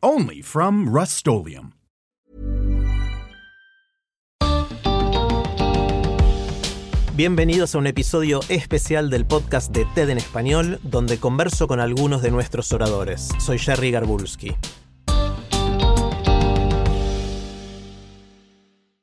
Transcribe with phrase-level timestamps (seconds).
[0.00, 1.26] Only from Rust
[7.16, 12.22] Bienvenidos a un episodio especial del podcast de TED en español, donde converso con algunos
[12.22, 13.30] de nuestros oradores.
[13.40, 14.54] Soy Jerry Garbulski.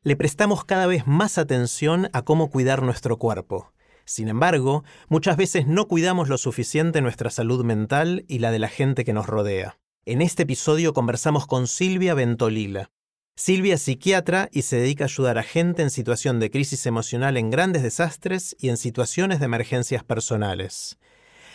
[0.02, 3.74] Le prestamos cada vez más atención a cómo cuidar nuestro cuerpo.
[4.06, 8.70] Sin embargo, muchas veces no cuidamos lo suficiente nuestra salud mental y la de la
[8.70, 9.78] gente que nos rodea.
[10.08, 12.92] En este episodio conversamos con Silvia Ventolila.
[13.36, 17.38] Silvia es psiquiatra y se dedica a ayudar a gente en situación de crisis emocional
[17.38, 21.00] en grandes desastres y en situaciones de emergencias personales.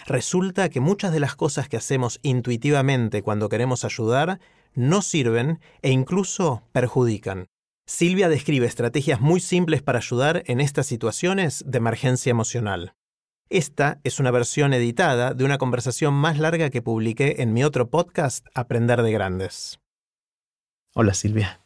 [0.04, 4.40] Resulta que muchas de las cosas que hacemos intuitivamente cuando queremos ayudar
[4.74, 7.46] no sirven e incluso perjudican.
[7.86, 12.94] Silvia describe estrategias muy simples para ayudar en estas situaciones de emergencia emocional.
[13.50, 17.90] Esta es una versión editada de una conversación más larga que publiqué en mi otro
[17.90, 19.80] podcast, Aprender de Grandes.
[20.94, 21.58] Hola Silvia.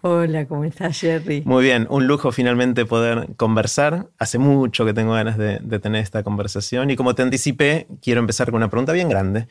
[0.00, 1.42] Hola, ¿cómo estás, Jerry?
[1.44, 4.08] Muy bien, un lujo finalmente poder conversar.
[4.18, 8.50] Hace mucho que tengo ganas de, tener esta conversación y como te anticipé, quiero empezar
[8.50, 9.46] con una pregunta bien grande,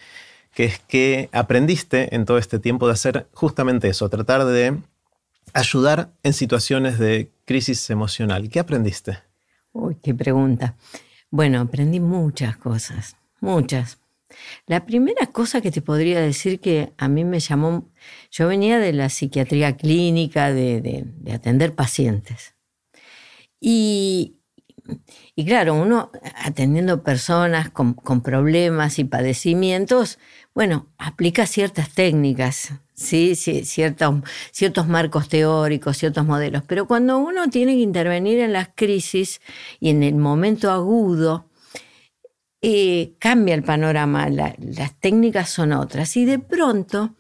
[0.54, 4.76] que es que aprendiste en todo este tiempo de hacer justamente eso, tratar de
[5.54, 8.50] ayudar en situaciones de crisis emocional.
[8.50, 9.20] ¿Qué aprendiste?
[9.72, 10.76] Uy, qué pregunta.
[11.30, 14.00] Bueno, aprendí muchas cosas, muchas.
[14.66, 17.90] La primera cosa que te podría decir que a mí me llamó,
[18.32, 22.56] yo venía de la psiquiatría clínica, de, atender pacientes.
[23.60, 24.38] Y,
[25.46, 30.20] claro, uno atendiendo personas con, problemas y padecimientos,
[30.54, 33.36] bueno, aplica ciertas técnicas, ¿sí?
[33.36, 34.16] ciertos,
[34.52, 36.64] ciertos marcos teóricos, ciertos modelos.
[36.68, 39.40] Pero cuando uno tiene que intervenir en las crisis
[39.80, 41.50] y en el momento agudo,
[42.62, 46.18] eh, cambia el panorama, las técnicas son otras.
[46.18, 47.16] Y de pronto,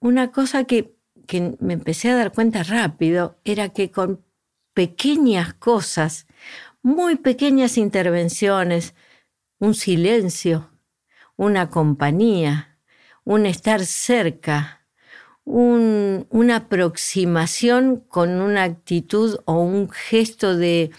[0.00, 4.24] una cosa que, que me empecé a dar cuenta rápido era que con
[4.72, 6.26] pequeñas cosas,
[6.82, 8.94] muy pequeñas intervenciones,
[9.58, 10.70] un silencio,
[11.36, 12.78] una compañía,
[13.24, 14.83] un estar cerca,
[15.44, 20.90] una aproximación con una actitud o un gesto de,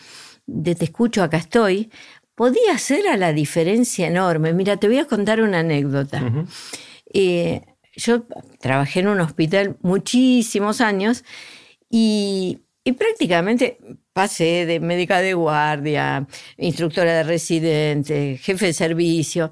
[0.63, 1.89] te escucho, acá estoy,
[2.35, 4.53] podía hacer a la diferencia enorme.
[4.53, 6.22] Mira, te voy a contar una anécdota.
[7.13, 7.61] Eh,
[7.95, 8.25] yo
[8.59, 11.23] trabajé en un hospital muchísimos años
[11.89, 13.79] y, y, prácticamente
[14.12, 16.27] pasé de médica de guardia,
[16.57, 19.51] instructora de residente, jefe de servicio.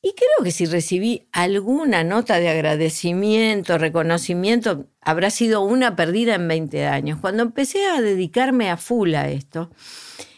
[0.00, 6.46] Y creo que si recibí alguna nota de agradecimiento, reconocimiento, habrá sido una perdida en
[6.46, 7.18] 20 años.
[7.20, 9.70] Cuando empecé a dedicarme a full a esto,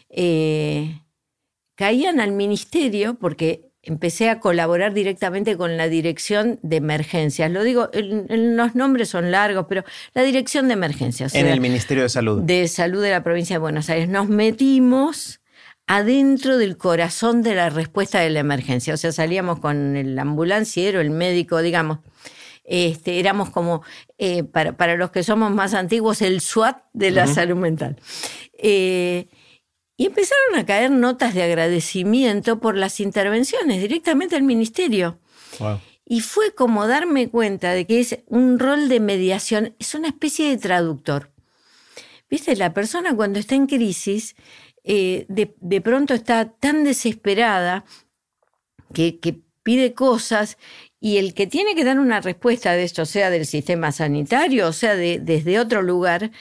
[0.09, 1.01] eh,
[1.75, 7.51] caían al ministerio porque empecé a colaborar directamente con la dirección de emergencias.
[7.51, 9.83] Lo digo, los nombres son largos, pero
[10.13, 11.35] la dirección de emergencias.
[11.35, 12.41] En el Ministerio de Salud.
[12.41, 14.09] De Salud de la provincia de Buenos Aires.
[14.09, 15.40] Nos metimos
[15.91, 18.93] adentro del corazón de la respuesta de la emergencia.
[18.93, 21.99] O sea, salíamos con el ambulanciero, el médico, digamos.
[22.63, 23.83] Este, éramos como,
[24.17, 27.97] eh, para, los que somos más antiguos, el SWAT de la salud mental.
[28.57, 29.27] Eh,
[29.97, 35.19] y empezaron a caer notas de agradecimiento por las intervenciones directamente al ministerio.
[36.05, 40.49] Y fue como darme cuenta de que es un rol de mediación, es una especie
[40.49, 41.31] de traductor.
[42.29, 44.37] Viste, la persona cuando está en crisis
[44.83, 47.85] eh, de, pronto está tan desesperada
[48.93, 49.19] que,
[49.63, 50.57] pide cosas
[50.99, 54.73] y el que tiene que dar una respuesta de esto, sea del sistema sanitario, o
[54.73, 56.31] sea de, desde otro lugar,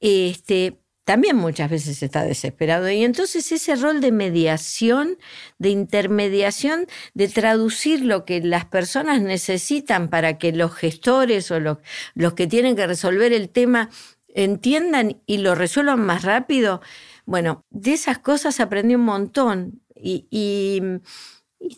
[0.00, 2.90] este, también muchas veces está desesperado.
[2.90, 5.18] Y entonces ese rol de mediación,
[5.58, 11.76] de intermediación, de traducir lo que las personas necesitan para que los gestores o los,
[12.14, 13.90] los que tienen que resolver el tema
[14.34, 16.80] entiendan y lo resuelvan más rápido,
[17.24, 20.80] bueno, de esas cosas aprendí un montón y,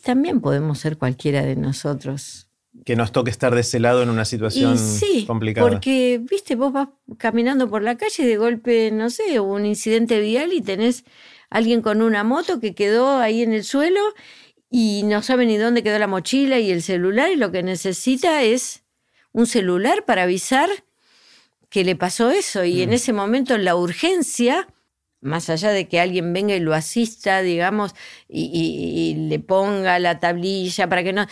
[0.03, 2.49] también podemos ser cualquiera de nosotros.
[2.83, 5.69] Que nos toque estar de ese lado en una situación sí, complicada.
[5.69, 10.19] Porque, viste, vos vas caminando por la calle y de golpe, no sé, un incidente
[10.19, 11.05] vial y tenés
[11.49, 14.01] alguien con una moto que quedó ahí en el suelo
[14.69, 18.41] y no sabe ni dónde quedó la mochila y el celular y lo que necesita
[18.43, 18.83] es
[19.31, 20.69] un celular para avisar
[21.69, 24.67] que le pasó eso y en ese momento la urgencia,
[25.25, 27.93] más allá de que alguien venga y lo asista, digamos,
[28.29, 28.43] y,
[29.15, 31.25] y le ponga la tablilla para que no,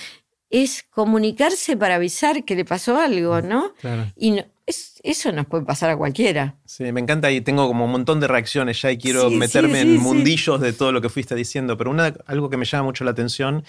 [0.50, 3.74] es comunicarse para avisar que le pasó algo, ¿no?
[3.82, 4.12] Claro.
[4.16, 6.56] Y no- es- eso nos puede pasar a cualquiera.
[6.66, 9.82] Sí, me encanta y tengo como un montón de reacciones ya y quiero Sí, meterme
[9.82, 12.66] sí, sí, en mundillos de todo lo que fuiste diciendo, pero una, algo que me
[12.66, 13.64] llama mucho la atención,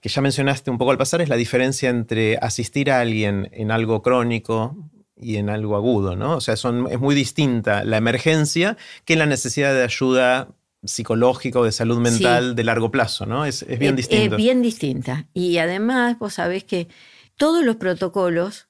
[0.00, 3.70] que ya mencionaste un poco al pasar, es la diferencia entre asistir a alguien en
[3.70, 4.76] algo crónico
[5.22, 6.36] y en algo agudo, ¿no?
[6.36, 10.48] O sea, son, es muy distinta la emergencia que la necesidad de ayuda
[10.84, 13.44] psicológica o de salud mental de largo plazo, ¿no?
[13.46, 14.34] Es, es bien Es- distinto.
[14.34, 15.28] Es bien distinta.
[15.32, 16.88] Y además, vos sabés que
[17.36, 18.68] todos los protocolos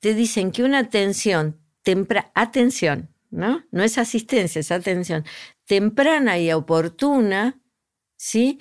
[0.00, 3.62] te dicen que una atención temprana, atención, ¿no?
[3.70, 5.24] No es asistencia, es atención,
[5.66, 7.60] temprana y oportuna,
[8.16, 8.58] ¿sí?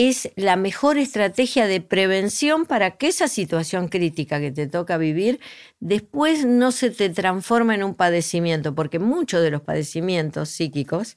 [0.00, 5.40] Es la mejor estrategia de prevención para que esa situación crítica que te toca vivir
[5.80, 11.16] después no se te transforme en un padecimiento, porque muchos de los padecimientos psíquicos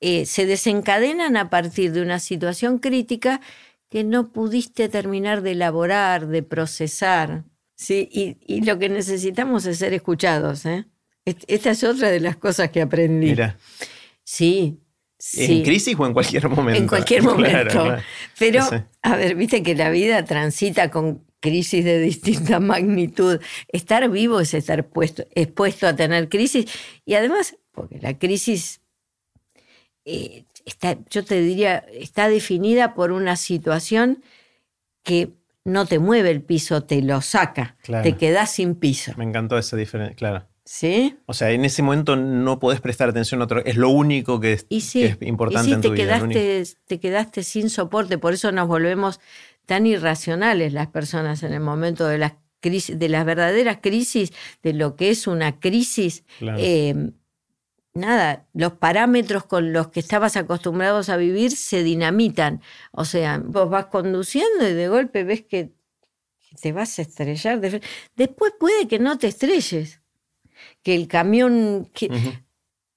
[0.00, 3.40] eh, se desencadenan a partir de una situación crítica
[3.90, 7.42] que no pudiste terminar de elaborar, de procesar.
[7.74, 8.08] ¿sí?
[8.12, 10.64] Y, y lo que necesitamos es ser escuchados.
[10.64, 10.84] ¿eh?
[11.24, 13.30] Est- Esta es otra de las cosas que aprendí.
[13.30, 13.58] Mira,
[14.22, 14.78] Sí.
[15.34, 16.80] ¿En crisis o en cualquier momento?
[16.80, 17.70] En cualquier Claro, momento.
[17.82, 18.02] claro.
[18.38, 18.76] Pero, Sí.
[19.02, 23.40] a ver, viste que la vida transita con crisis de distinta magnitud.
[23.68, 26.66] Estar vivo es estar puesto, expuesto a tener crisis.
[27.04, 28.80] Y además, porque la crisis
[30.04, 34.22] eh, está, yo te diría, está definida por una situación
[35.02, 35.30] que
[35.64, 37.76] no te mueve el piso, te lo saca.
[37.82, 38.04] Claro.
[38.04, 39.12] Te quedas sin piso.
[39.16, 40.46] Me encantó esa diferencia, claro.
[40.66, 41.16] ¿Sí?
[41.26, 43.64] O sea, en ese momento no podés prestar atención a otro.
[43.64, 45.94] Es lo único que es, Y sí, que es importante y sí, en tu te
[45.94, 46.18] vida.
[46.18, 49.20] quedaste, te quedaste sin soporte, por eso nos volvemos
[49.64, 54.32] tan irracionales las personas en el momento de las crisis, de las verdaderas crisis,
[54.64, 56.24] de lo que es una crisis.
[56.40, 56.58] Claro.
[56.60, 57.12] Eh,
[57.94, 62.60] nada, los parámetros con los que estabas acostumbrados a vivir se dinamitan.
[62.90, 65.72] O sea, vos vas conduciendo y de golpe ves que,
[66.60, 67.60] te vas a estrellar.
[68.16, 70.00] Después puede que no te estrelles,
[70.86, 71.90] que el camión...
[71.92, 72.08] que-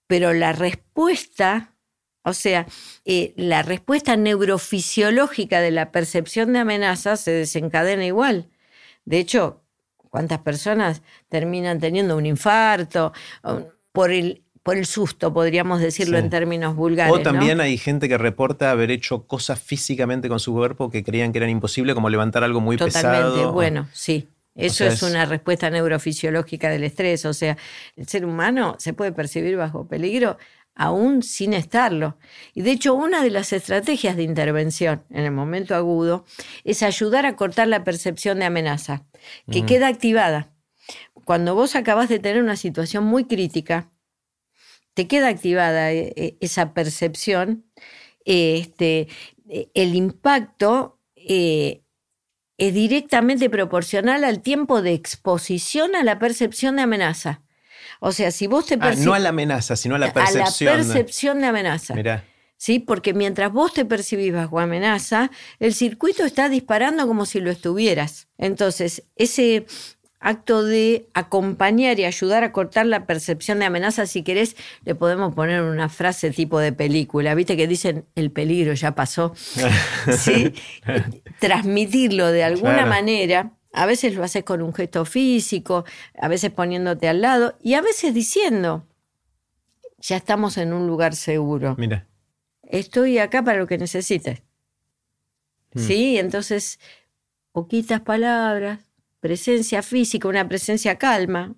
[0.06, 1.74] pero la respuesta,
[2.24, 2.68] o sea,
[3.04, 8.48] eh, la respuesta neurofisiológica de la percepción de amenaza se desencadena igual.
[9.06, 9.64] De hecho,
[9.98, 13.12] ¿cuántas personas terminan teniendo un infarto
[13.92, 16.24] por el, por el susto, podríamos decirlo Sí.
[16.24, 17.14] en términos vulgares?
[17.14, 17.64] O también ¿no?
[17.64, 21.50] hay gente que reporta haber hecho cosas físicamente con su cuerpo que creían que eran
[21.50, 23.52] imposibles, como levantar algo muy Totalmente, pesado.
[23.54, 24.28] bueno, sí.
[24.60, 27.26] Eso sea, es, una respuesta neurofisiológica del estrés.
[27.26, 27.58] O sea,
[27.96, 30.38] el ser humano se puede percibir bajo peligro
[30.76, 32.18] aún sin estarlo.
[32.54, 36.26] Y de hecho, una de las estrategias de intervención en el momento agudo
[36.64, 39.04] es ayudar a cortar la percepción de amenaza,
[39.52, 40.54] que queda activada.
[41.26, 43.92] Cuando vos acabas de tener una situación muy crítica,
[44.94, 47.66] te queda activada eh, eh, esa percepción,
[48.26, 49.08] eh, este,
[49.74, 51.84] el impacto eh,
[52.60, 57.42] es directamente proporcional al tiempo de exposición a la percepción de amenaza.
[58.02, 60.74] O sea, si vos te Ah, no a la amenaza, sino a la percepción.
[60.74, 61.96] a la percepción de amenaza.
[61.96, 62.24] Mirá,
[62.58, 62.80] ¿sí?
[62.80, 68.28] Porque mientras vos te percibís bajo amenaza, el circuito está disparando como si lo estuvieras.
[68.38, 69.66] Entonces, ese
[70.22, 75.34] acto de acompañar y ayudar a cortar la percepción de amenaza, si querés, le podemos
[75.34, 79.34] poner una frase tipo de película, viste que dicen el peligro ya pasó,
[80.18, 80.54] ¿sí?
[81.40, 82.90] Transmitirlo de alguna Claro.
[82.90, 83.52] manera.
[83.72, 85.86] A veces lo haces con un gesto físico,
[86.20, 88.88] a veces poniéndote al lado y a veces diciendo,
[90.00, 92.08] ya estamos en un lugar seguro mira.
[92.64, 94.42] estoy acá para lo que necesites.
[95.76, 95.80] Mm.
[95.80, 96.80] Sí, entonces,
[97.52, 98.80] poquitas palabras,
[99.20, 101.56] presencia física, una presencia calma.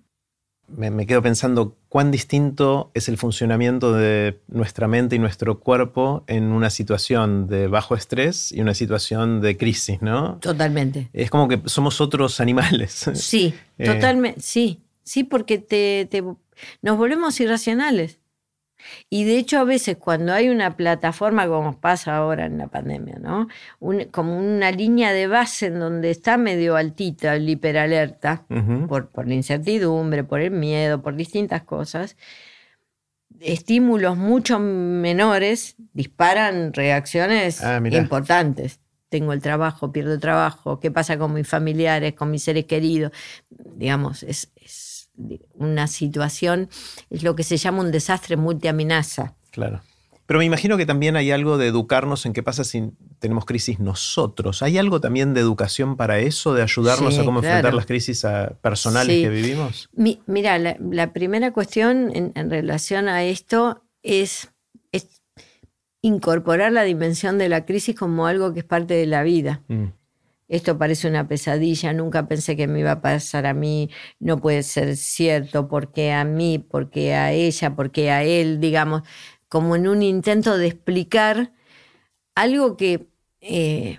[0.68, 6.24] Me, me quedo pensando cuán distinto es el funcionamiento de nuestra mente y nuestro cuerpo
[6.28, 10.38] en una situación de bajo estrés y una situación de crisis, ¿no?
[10.40, 11.10] Totalmente.
[11.12, 13.10] Es como que somos otros animales.
[13.14, 13.86] Sí, Eh.
[13.86, 16.22] totalmente, sí, sí, porque te, te-
[16.82, 18.20] nos volvemos irracionales.
[19.10, 23.16] Y de hecho a veces cuando hay una plataforma como pasa ahora en la pandemia,
[23.20, 23.48] ¿no?
[23.80, 28.44] Un- como una línea de base en donde está medio altita el hiperalerta,
[28.88, 32.16] por, por la incertidumbre, por el miedo, por distintas cosas,
[33.40, 38.80] estímulos mucho menores disparan reacciones Ah, importantes.
[39.08, 43.12] Tengo el trabajo, pierdo el trabajo, ¿qué pasa con mis familiares, con mis seres queridos?
[43.50, 44.72] Digamos, es, es
[45.54, 46.68] una situación,
[47.10, 49.34] es lo que se llama un desastre multiamenaza.
[49.50, 49.82] Claro.
[50.26, 53.80] Pero me imagino que también hay algo de educarnos en qué pasa si tenemos crisis
[53.80, 54.62] nosotros.
[54.62, 58.24] ¿Hay algo también de educación para eso, de ayudarnos a cómo enfrentar las crisis
[58.60, 59.90] personales que vivimos?
[60.26, 64.48] mira, la, primera cuestión en, relación a esto es,
[66.04, 69.62] incorporar la dimensión de la crisis como algo que es parte de la vida.
[69.68, 69.88] Mm.
[70.52, 73.90] Esto parece una pesadilla, nunca pensé que me iba a pasar a mí,
[74.20, 79.02] no puede ser cierto, porque a mí, porque a ella, porque a él, digamos
[79.52, 81.52] como en un intento de explicar
[82.34, 83.10] algo que,
[83.42, 83.98] eh,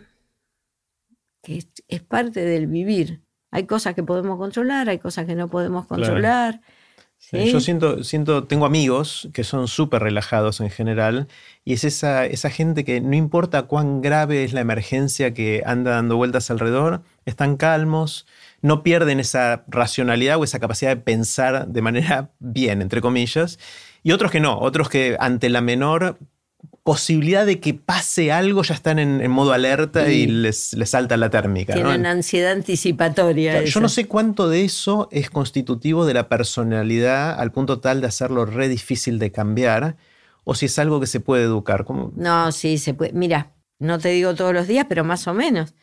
[1.43, 3.22] es, parte del vivir.
[3.51, 6.62] Hay cosas que podemos controlar, hay cosas que no podemos controlar.
[7.32, 11.27] Yo siento, siento, tengo amigos que son súper relajados en general
[11.65, 15.92] y es esa, esa gente que no importa cuán grave es la emergencia que anda
[15.92, 18.27] dando vueltas alrededor, están calmos,
[18.62, 23.58] no pierden esa racionalidad o esa capacidad de pensar de manera bien, entre comillas,
[24.03, 26.20] y otros que no, otros que ante la menor
[26.83, 31.29] posibilidad de que pase algo ya están en, modo alerta y, les, les, salta la
[31.29, 31.73] térmica.
[31.73, 33.63] Tienen ansiedad anticipatoria.
[33.63, 38.07] yo no sé cuánto de eso es constitutivo de la personalidad al punto tal de
[38.07, 39.95] hacerlo re difícil de cambiar
[40.43, 41.85] o si es algo que se puede educar.
[42.15, 43.13] No, sí, se puede.
[43.13, 45.73] Mira, no te digo todos los días, pero más o menos.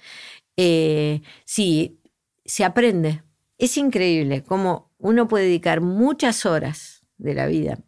[0.57, 1.99] Eh, sí,
[2.45, 3.23] se aprende.
[3.59, 7.78] Es increíble cómo uno puede dedicar muchas horas de la vida,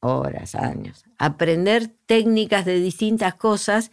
[0.00, 3.90] horas, años, aprender técnicas de distintas cosas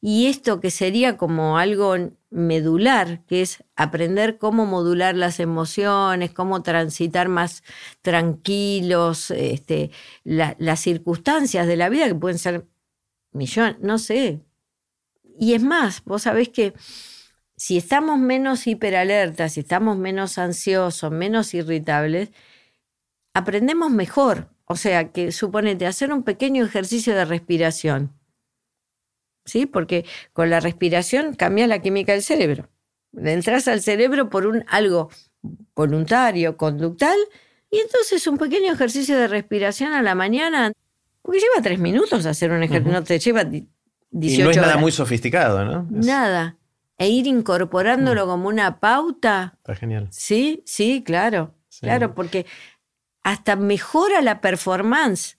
[0.00, 1.94] y esto que sería como algo
[2.30, 7.62] medular, que es aprender cómo modular las emociones, cómo transitar más
[8.00, 9.90] tranquilos, este,
[10.24, 12.66] las circunstancias de la vida que pueden ser
[13.32, 14.40] millones, no sé.
[15.38, 16.72] Y es más, vos sabés que
[17.56, 22.30] si estamos menos hiperalertas, si estamos menos ansiosos, menos irritables,
[23.34, 28.12] aprendemos mejor o sea, que suponete hacer un pequeño ejercicio de respiración.
[29.44, 29.66] ¿Sí?
[29.66, 32.68] Porque con la respiración cambia la química del cerebro.
[33.12, 35.10] Entras al cerebro por un algo
[35.74, 37.18] voluntario, conductal,
[37.68, 40.70] y entonces un pequeño ejercicio de respiración a la mañana,
[41.20, 43.70] porque lleva tres minutos hacer un ejercicio, no te lleva 18
[44.12, 45.88] Y no es nada muy sofisticado, ¿no?
[45.90, 46.58] Nada.
[46.96, 48.28] E ir incorporándolo mm.
[48.28, 49.54] como una pauta.
[49.56, 50.06] Está genial.
[50.12, 51.56] Sí, sí, claro.
[51.80, 52.46] Claro, porque
[53.22, 55.36] hasta mejora la performance.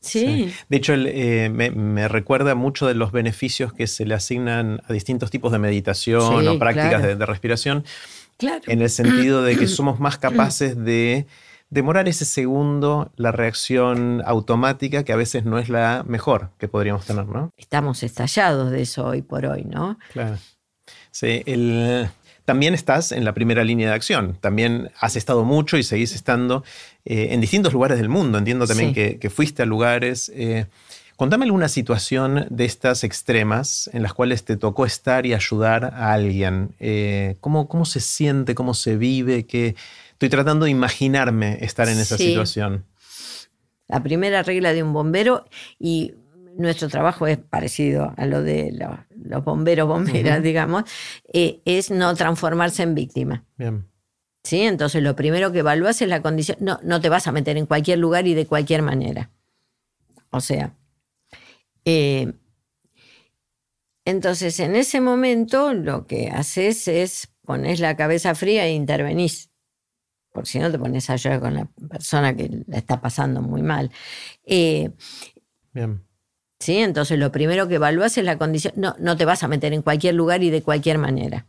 [0.00, 0.54] Sí.
[0.68, 5.30] De hecho, eh, me, recuerda mucho de los beneficios que se le asignan a distintos
[5.30, 7.84] tipos de meditación o prácticas de, respiración.
[8.36, 8.62] Claro.
[8.68, 11.26] En el sentido de que somos más capaces de
[11.70, 17.04] demorar ese segundo la reacción automática que a veces no es la mejor que podríamos
[17.04, 17.52] tener, ¿no?
[17.56, 19.98] Estamos estallados de eso hoy por hoy, ¿no?
[20.12, 20.38] Claro.
[21.10, 22.08] Sí, el,
[22.48, 24.38] también estás en la primera línea de acción.
[24.40, 26.64] También has estado mucho y seguís estando
[27.04, 28.38] eh, en distintos lugares del mundo.
[28.38, 30.32] Entiendo también que, fuiste a lugares.
[30.34, 30.64] Eh,
[31.16, 36.14] contame alguna situación de estas extremas en las cuales te tocó estar y ayudar a
[36.14, 36.70] alguien.
[36.80, 38.54] Eh, ¿cómo, ¿cómo, se siente?
[38.54, 39.44] ¿Cómo se vive?
[39.44, 39.76] Que
[40.12, 42.86] estoy tratando de imaginarme estar en esa situación.
[43.88, 45.44] La primera regla de un bombero
[45.78, 46.14] y
[46.58, 48.76] nuestro trabajo es parecido a lo de
[49.14, 50.84] los, bomberos, bomberas, digamos,
[51.32, 53.44] eh, es no transformarse en víctima.
[53.56, 53.88] Bien.
[54.42, 54.62] ¿Sí?
[54.62, 57.66] Entonces lo primero que evalúas es la condición, no, no te vas a meter en
[57.66, 59.30] cualquier lugar y de cualquier manera.
[60.30, 60.74] O sea,
[61.84, 62.32] eh,
[64.04, 69.50] entonces en ese momento lo que haces es pones la cabeza fría e intervenís.
[70.32, 73.62] Porque si no te pones a llorar con la persona que la está pasando muy
[73.62, 73.90] mal.
[74.44, 74.90] Eh,
[75.72, 76.07] Bien.
[76.58, 76.78] ¿Sí?
[76.78, 79.82] Entonces lo primero que evalúas es la condición, no, no te vas a meter en
[79.82, 81.46] cualquier lugar y de cualquier manera.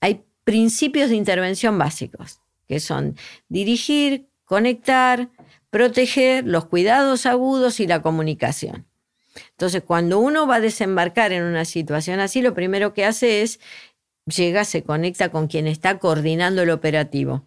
[0.00, 3.16] Hay principios de intervención básicos, que son
[3.48, 5.28] dirigir, conectar,
[5.70, 8.86] proteger, los cuidados agudos y la comunicación.
[9.50, 13.60] Entonces, cuando uno va a desembarcar en una situación así, lo primero que hace es
[14.26, 17.46] llega, se conecta con quien está coordinando el operativo.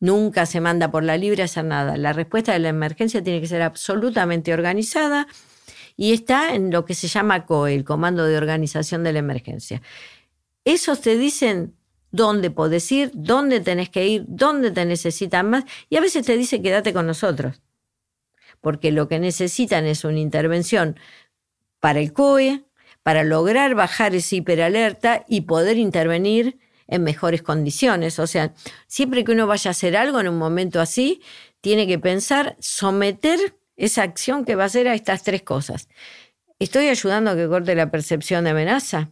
[0.00, 1.96] Nunca se manda por la libre a hacer nada.
[1.96, 5.26] La respuesta de la emergencia tiene que ser absolutamente organizada,
[5.96, 9.82] y está en lo que se llama COE, el Comando de Organización de la Emergencia.
[10.64, 11.74] Esos te dicen
[12.10, 16.36] dónde podés ir, dónde tenés que ir, dónde te necesitan más y a veces te
[16.36, 17.60] dicen quédate con nosotros,
[18.60, 20.98] porque lo que necesitan es una intervención
[21.80, 22.64] para el COE,
[23.02, 28.18] para lograr bajar esa hiperalerta y poder intervenir en mejores condiciones.
[28.18, 28.54] O sea,
[28.86, 31.20] siempre que uno vaya a hacer algo en un momento así,
[31.60, 35.88] tiene que pensar someter esa acción que va a hacer a estas tres cosas.
[36.58, 39.10] ¿Estoy ayudando a que corte la percepción de amenaza?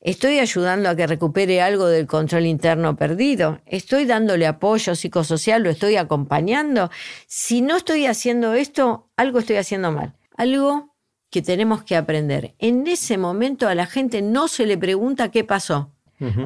[0.00, 3.60] ¿Estoy ayudando a que recupere algo del control interno perdido?
[3.66, 5.62] ¿Estoy dándole apoyo psicosocial?
[5.62, 6.90] ¿Lo estoy acompañando?
[7.26, 10.14] Si no estoy haciendo esto, algo estoy haciendo mal.
[10.36, 10.94] algo
[11.30, 12.54] que tenemos que aprender.
[12.58, 15.92] En ese momento a la gente no se le pregunta qué pasó.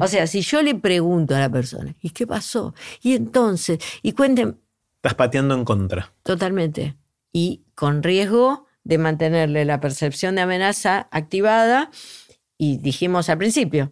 [0.01, 2.73] O sea, si yo le pregunto a la persona, ¿y qué pasó?
[3.01, 4.59] Y entonces, y cuenten.
[4.97, 6.11] Estás pateando en contra.
[6.23, 6.95] Totalmente.
[7.31, 11.91] Y con riesgo de mantenerle la percepción de amenaza activada.
[12.57, 13.91] Y dijimos al principio,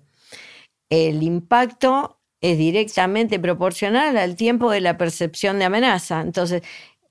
[0.89, 6.21] el impacto es directamente proporcional al tiempo de la percepción de amenaza.
[6.21, 6.61] Entonces,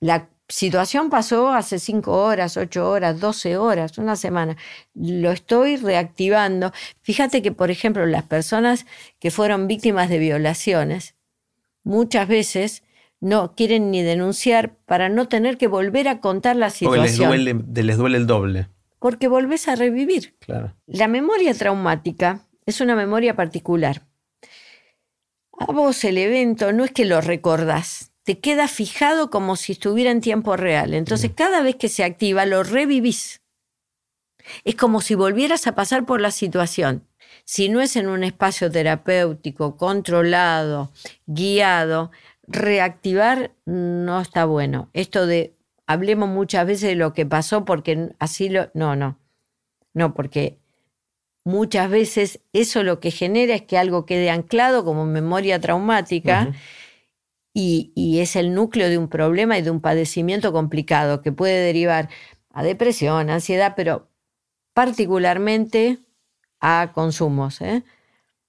[0.00, 4.56] la situación pasó hace cinco horas, ocho horas, doce horas, una semana.
[4.94, 6.72] Lo estoy reactivando.
[7.02, 8.86] Fíjate que, por ejemplo, las personas
[9.18, 11.14] que fueron víctimas de violaciones,
[11.84, 12.82] muchas veces
[13.20, 17.28] no quieren ni denunciar para no tener que volver a contar la situación.
[17.28, 18.68] Porque les duele, les duele el doble.
[18.98, 20.34] Porque volvés a revivir.
[20.40, 20.74] Claro.
[20.86, 24.02] La memoria traumática es una memoria particular.
[25.58, 30.10] A vos el evento no es que lo recordás, te queda fijado como si estuviera
[30.10, 30.94] en tiempo real.
[30.94, 33.40] Entonces, cada vez que se activa, lo revivís.
[34.64, 37.08] Es como si volvieras a pasar por la situación.
[37.44, 40.92] Si no es en un espacio terapéutico, controlado,
[41.26, 42.10] guiado,
[42.48, 44.90] reactivar no está bueno.
[44.92, 45.54] Esto de
[45.86, 48.70] hablemos muchas veces de lo que pasó porque así lo...
[48.74, 49.18] No, no.
[49.94, 50.58] No, porque
[51.44, 56.52] muchas veces eso lo que genera es que algo quede anclado como memoria traumática
[57.54, 62.08] y, es el núcleo de un problema y de un padecimiento complicado que puede derivar
[62.50, 64.08] a depresión, ansiedad, pero
[64.74, 65.98] particularmente
[66.60, 67.60] a consumos.
[67.60, 67.82] ¿eh?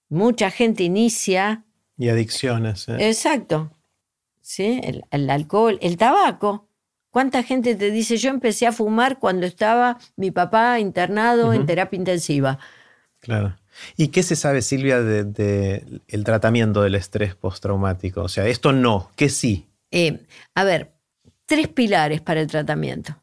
[0.10, 1.66] Mucha gente inicia...
[1.98, 2.88] Y adicciones.
[2.88, 2.98] ¿eh?
[3.00, 3.72] Exacto.
[4.50, 4.82] ¿Sí?
[5.12, 6.68] El, alcohol, el tabaco.
[7.12, 11.98] ¿Cuánta gente te dice, yo empecé a fumar cuando estaba mi papá internado en terapia
[11.98, 12.58] intensiva?
[13.20, 13.56] Claro.
[13.96, 18.24] ¿Y qué se sabe, Silvia, del de, el tratamiento del estrés postraumático?
[18.24, 19.68] O sea, esto no, ¿qué sí?
[19.92, 20.26] Eh,
[20.56, 20.94] a ver,
[21.46, 23.22] tres pilares para el tratamiento.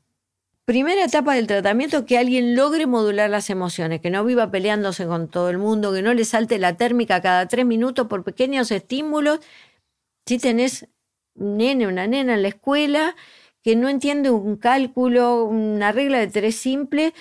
[0.64, 5.26] Primera etapa del tratamiento, que alguien logre modular las emociones, que no viva peleándose con
[5.26, 9.40] todo el mundo, que no le salte la térmica cada tres minutos por pequeños estímulos.
[10.24, 10.86] Si tenés
[11.36, 13.14] nene, una nena en la escuela
[13.62, 17.12] que no entiende un cálculo, una regla de tres simple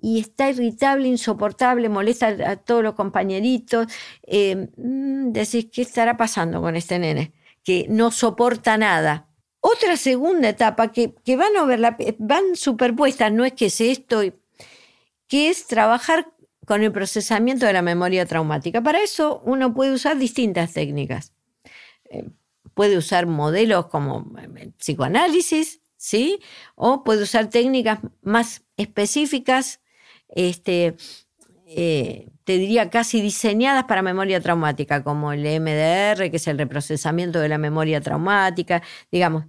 [0.00, 3.86] y está irritable, insoportable, molesta a todos los compañeritos.
[4.26, 7.32] Eh, mm, decís, ¿qué estará pasando con este nene?
[7.64, 9.28] Que no soporta nada.
[9.60, 11.52] Otra segunda etapa que, que van,
[12.18, 14.20] van superpuestas, no es que es esto,
[15.26, 16.32] que es trabajar
[16.66, 18.82] con el procesamiento de la memoria traumática.
[18.82, 21.32] Para eso uno puede usar distintas técnicas.
[22.78, 26.38] Puede usar modelos como eh, psicoanálisis, ¿sí?
[26.76, 29.80] O puede usar técnicas más específicas
[30.28, 30.96] este,
[31.66, 37.40] eh, te diría casi diseñadas para memoria traumática, como el MDR, que es el reprocesamiento
[37.40, 39.44] de la memoria traumática, digamos.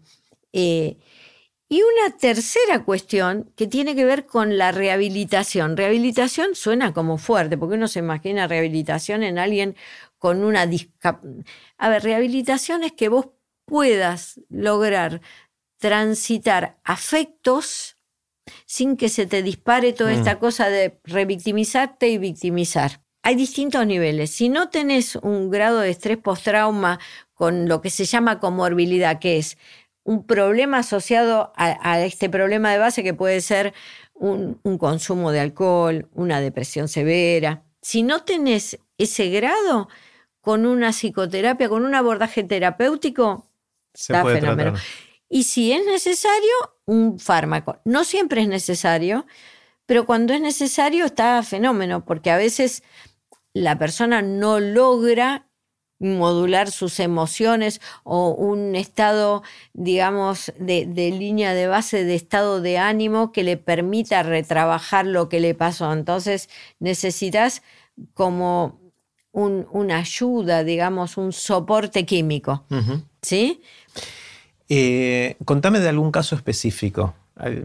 [0.53, 0.97] Eh,
[1.71, 5.77] y una tercera cuestión que tiene que ver con la rehabilitación.
[5.77, 9.75] Rehabilitación suena como fuerte, porque uno se imagina rehabilitación en alguien
[10.19, 11.45] con una discapacidad.
[11.77, 13.29] A ver, rehabilitación es que vos
[13.65, 15.21] puedas lograr
[15.79, 17.97] transitar afectos
[18.65, 20.39] sin que se te dispare toda esta mm.
[20.39, 23.01] cosa de revictimizarte y victimizar.
[23.21, 24.31] Hay distintos niveles.
[24.31, 26.99] Si no tenés un grado de estrés post-trauma
[27.33, 29.57] con lo que se llama comorbilidad, que es
[30.03, 33.73] un problema asociado a, este problema de base que puede ser
[34.13, 37.63] un, un, consumo de alcohol, una depresión severa.
[37.81, 39.87] Si no tenés ese grado,
[40.41, 43.47] con una psicoterapia, con un abordaje terapéutico,
[43.93, 44.73] se está fenómeno.
[45.29, 46.51] Y si es necesario,
[46.85, 47.79] un fármaco.
[47.85, 49.27] No siempre es necesario,
[49.85, 52.83] pero cuando es necesario está fenómeno, porque a veces
[53.53, 55.49] la persona no logra
[55.99, 63.31] modular sus emociones o un estado, digamos, de, línea de base de estado de ánimo
[63.31, 65.91] que le permita retrabajar lo que le pasó.
[65.91, 66.49] Entonces
[66.79, 67.61] necesitas
[68.13, 68.79] como
[69.31, 72.65] una ayuda, digamos, un soporte químico.
[73.21, 73.61] ¿Sí?
[74.67, 77.15] Eh, contame de algún caso específico.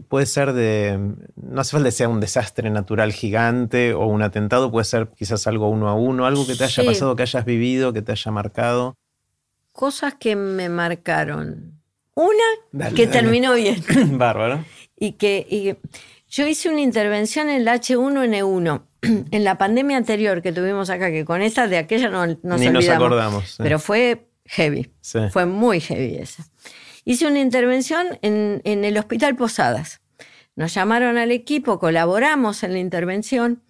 [0.08, 0.98] Puede ser de.
[1.34, 5.48] No hace falta que sea un desastre natural gigante o un atentado, puede ser quizás
[5.48, 8.30] algo uno a uno, algo que te haya pasado, que hayas vivido, que te haya
[8.30, 8.94] marcado.
[9.72, 11.80] Cosas que me marcaron.
[12.14, 13.82] Una que terminó bien.
[14.18, 14.64] Bárbaro.
[14.96, 15.76] Y que
[16.28, 18.82] yo hice una intervención en el H1N1
[19.30, 22.68] en la pandemia anterior que tuvimos acá, que con esta de aquella no nos Ni
[22.68, 23.56] nos acordamos.
[23.58, 24.90] Pero fue heavy.
[25.30, 26.44] Fue muy heavy esa
[27.04, 30.00] hice una intervención en, el Hospital Posadas.
[30.56, 33.62] Nos llamaron al equipo, colaboramos en la intervención.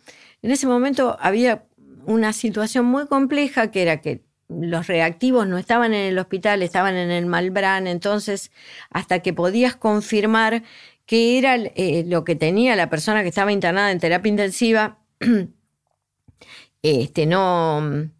[0.43, 1.65] En ese momento había
[2.07, 6.97] una situación muy compleja que era que los reactivos no estaban en el hospital, estaban
[6.97, 8.53] en el Malbrán, entonces
[8.91, 10.63] hasta que podías confirmar
[11.07, 14.99] que era eh, lo que tenía la persona que estaba internada en terapia intensiva.
[16.83, 18.11] este, no.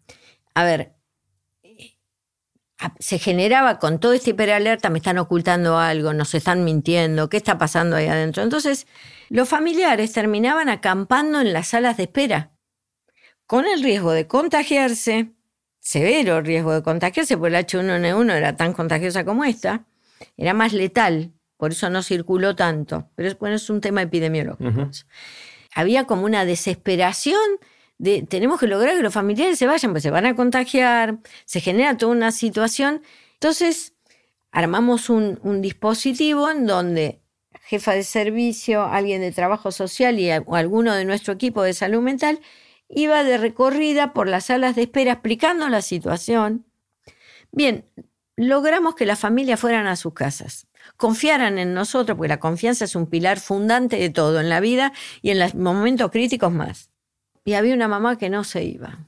[0.53, 0.95] A ver,
[2.99, 7.57] se generaba con todo este hiperalerta, me están ocultando algo, nos están mintiendo, ¿qué está
[7.57, 8.43] pasando ahí adentro?
[8.43, 8.87] Entonces,
[9.29, 12.51] los familiares terminaban acampando en las salas de espera,
[13.45, 15.31] con el riesgo de contagiarse,
[15.79, 19.85] severo riesgo de contagiarse, porque el H1N1 era tan contagiosa como esta,
[20.37, 24.89] era más letal, por eso no circuló tanto, pero bueno, es un tema epidemiológico.
[25.75, 27.39] Había como una desesperación
[27.97, 31.61] de tenemos que lograr que los familiares se vayan, pues se van a contagiar, se
[31.61, 33.03] genera toda una situación.
[33.33, 33.93] Entonces,
[34.51, 37.21] armamos un, dispositivo en donde
[37.63, 42.01] jefa de servicio, alguien de trabajo social y o alguno de nuestro equipo de salud
[42.01, 42.39] mental
[42.87, 46.65] iba de recorrida por las salas de espera explicando la situación.
[47.51, 47.85] Bien,
[48.35, 52.95] logramos que las familias fueran a sus casas, confiaran en nosotros, porque la confianza es
[52.95, 56.91] un pilar fundante de todo en la vida y en los momentos críticos más.
[57.43, 59.07] Y había una mamá que no se iba.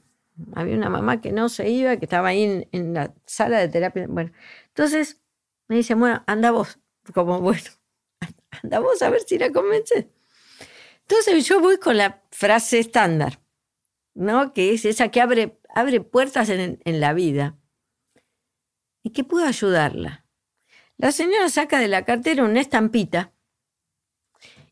[0.54, 4.06] Había una mamá que no se iba, que estaba ahí en, la sala de terapia.
[4.08, 4.30] Bueno,
[4.68, 5.20] entonces
[5.66, 6.78] me dice, bueno, anda vos.
[7.12, 7.60] Como, bueno,
[8.62, 10.06] anda vos a ver si la convences.
[11.02, 13.40] Entonces yo voy con la frase estándar,
[14.14, 14.52] ¿no?
[14.52, 17.56] Que es esa que abre, abre puertas en, en la vida.
[19.02, 20.27] ¿Y qué puedo ayudarla?
[20.98, 23.32] La señora saca de la cartera una estampita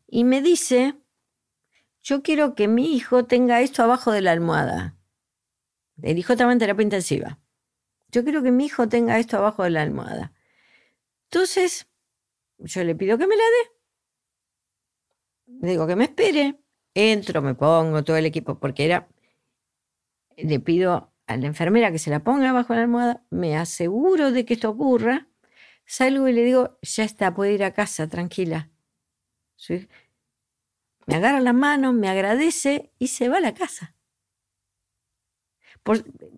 [0.07, 0.95] y me dice
[2.07, 4.97] yo quiero que mi hijo tenga esto abajo de la almohada.
[6.01, 7.39] El hijo estaba en terapia intensiva.
[8.13, 10.33] Yo quiero que mi hijo tenga esto abajo de la almohada.
[11.25, 11.89] Entonces,
[12.59, 13.71] yo le pido que me la dé.
[15.61, 16.59] Le digo que me espere.
[16.93, 19.09] Entro, me pongo todo el equipo, porque era.
[20.37, 23.25] Le pido a la enfermera que se la ponga abajo de la almohada.
[23.29, 25.27] Me aseguro de que esto ocurra.
[25.87, 28.69] Salgo y le digo, ya está, puede ir a casa, tranquila
[31.07, 33.95] me agarra la mano, me agradece y se va a la casa.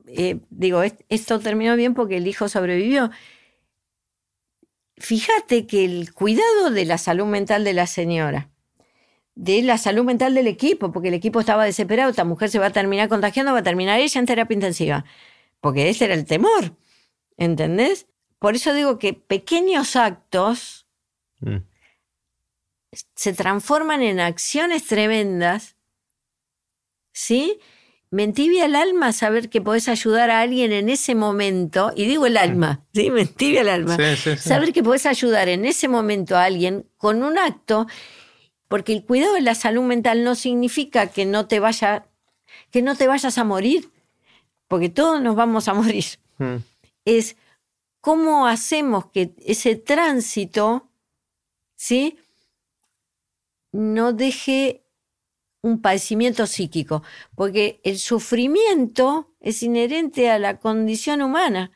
[0.08, 3.10] Eh, digo, esto terminó bien porque el hijo sobrevivió.
[4.98, 8.52] Fíjate que el cuidado de la salud mental de la señora,
[9.34, 12.68] de la salud mental del equipo, porque el equipo estaba desesperado, esta mujer se va
[12.68, 15.06] a terminar contagiando, va a terminar ella en terapia intensiva,
[15.62, 16.76] porque ese era el temor,
[17.38, 18.09] ¿entendés?
[18.40, 20.88] Por eso digo que pequeños actos
[21.40, 21.58] mm
[23.16, 25.76] se transforman en acciones tremendas,
[27.14, 27.60] ¿sí?
[28.12, 32.26] Me entibia el alma saber que podés ayudar a alguien en ese momento, y digo
[32.26, 33.12] el alma, ¿sí?
[33.12, 33.98] Me entibia el alma.
[34.38, 37.86] Saber que podés ayudar en ese momento a alguien con un acto,
[38.68, 42.08] porque el cuidado de la salud mental no significa que no te vaya,
[42.72, 43.92] que no te vayas a morir,
[44.68, 46.06] porque todos nos vamos a morir.
[46.40, 46.58] Hmm.
[47.06, 47.36] Es
[48.02, 50.90] cómo hacemos que ese tránsito,
[51.76, 52.18] ¿sí?
[53.72, 54.84] no deje
[55.62, 57.04] un padecimiento psíquico,
[57.36, 61.72] porque el sufrimiento es inherente a la condición humana.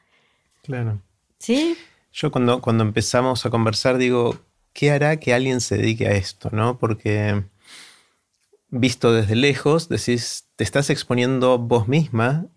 [0.63, 1.01] Claro.
[1.39, 1.77] ¿Sí?
[2.13, 4.39] Yo cuando, cuando empezamos a conversar digo,
[4.71, 6.49] ¿qué hará que alguien se dedique a esto?
[6.51, 6.77] ¿no?
[6.77, 7.43] Porque
[8.69, 12.47] visto desde lejos, decís, te estás exponiendo vos misma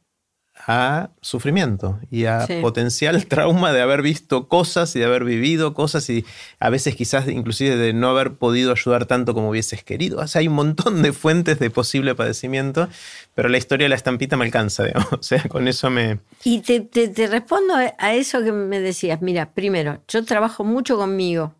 [0.67, 6.09] a sufrimiento y a potencial trauma de haber visto cosas y de haber vivido cosas
[6.11, 6.25] y
[6.59, 10.21] a veces quizás inclusive de no haber podido ayudar tanto como hubieses querido.
[10.21, 12.89] O sea, hay un montón de fuentes de posible padecimiento,
[13.35, 15.13] pero la historia de la estampita me alcanza, digamos.
[15.13, 16.19] O sea, con eso me...
[16.45, 19.23] Y te, te respondo a eso que me decías.
[19.23, 21.55] Mira, primero, yo trabajo mucho conmigo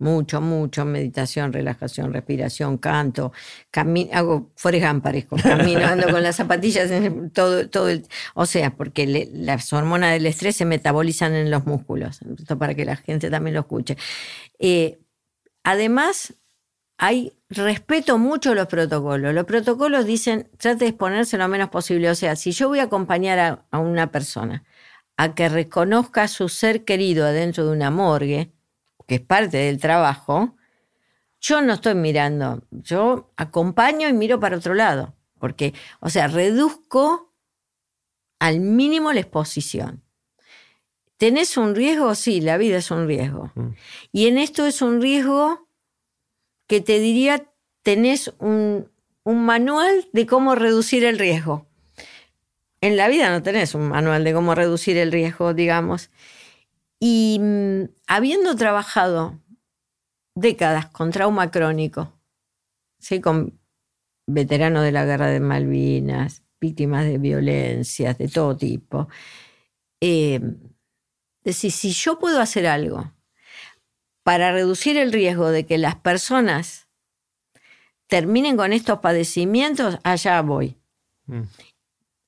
[0.00, 3.32] mucho, mucho, meditación, relajación, respiración, canto,
[4.12, 9.72] hago Forrest parezco, caminando con las zapatillas, en todo, todo el, o sea, porque las
[9.72, 13.60] hormonas del estrés se metabolizan en los músculos, esto para que la gente también lo
[13.60, 13.96] escuche.
[14.58, 14.98] Eh,
[15.64, 16.34] además,
[16.98, 19.34] hay respeto mucho los protocolos.
[19.34, 22.10] Los protocolos dicen, trate de exponerse lo menos posible.
[22.10, 24.64] O sea, si yo voy a acompañar a, a una persona
[25.16, 28.52] a que reconozca su ser querido adentro de una morgue,
[29.10, 30.54] que es parte del trabajo,
[31.40, 37.34] yo no estoy mirando, yo acompaño y miro para otro lado, porque, o sea, reduzco
[38.38, 40.04] al mínimo la exposición.
[41.16, 42.14] ¿Tenés un riesgo?
[42.14, 43.50] Sí, la vida es un riesgo.
[43.56, 43.70] Mm.
[44.12, 45.66] Y en esto es un riesgo
[46.68, 47.50] que te diría,
[47.82, 48.92] tenés un,
[49.24, 51.66] un manual de cómo reducir el riesgo.
[52.80, 56.10] En la vida no tenés un manual de cómo reducir el riesgo, digamos.
[57.00, 59.38] Y mm, habiendo trabajado
[60.34, 62.12] décadas con trauma crónico,
[62.98, 63.20] ¿sí?
[63.20, 63.58] con
[64.26, 69.08] veteranos de la guerra de Malvinas, víctimas de violencias de todo tipo,
[70.00, 70.40] eh,
[71.42, 73.12] decir, si yo puedo hacer algo
[74.22, 76.88] para reducir el riesgo de que las personas
[78.06, 80.76] terminen con estos padecimientos, allá voy.
[81.26, 81.42] Mm.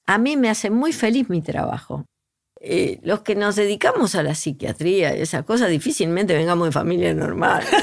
[0.07, 2.05] A mí me hace muy feliz mi trabajo.
[2.65, 7.13] Eh, los que nos dedicamos a la psiquiatría y esas cosas, difícilmente vengamos de familia
[7.13, 7.65] normal.